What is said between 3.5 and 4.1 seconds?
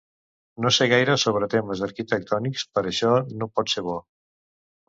pot ser bo.